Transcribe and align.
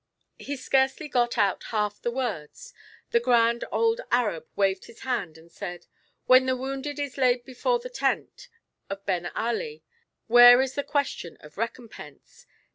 He 0.39 0.55
scarcely 0.55 1.07
got 1.07 1.37
out 1.37 1.65
half 1.65 2.01
the 2.01 2.09
words; 2.09 2.73
the 3.11 3.19
grand 3.19 3.65
old 3.71 4.01
Arab 4.11 4.47
waved 4.55 4.85
his 4.85 5.01
hand 5.01 5.37
and 5.37 5.51
said, 5.51 5.85
"When 6.25 6.47
the 6.47 6.55
wounded 6.55 6.97
is 6.97 7.19
laid 7.19 7.45
before 7.45 7.77
the 7.77 7.87
tent 7.87 8.49
of 8.89 9.05
Ben 9.05 9.27
Ali, 9.35 9.83
where 10.25 10.59
is 10.59 10.73
the 10.73 10.83
question 10.83 11.37
of 11.41 11.55
recompense? 11.55 12.47